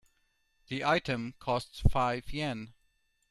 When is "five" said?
1.81-2.33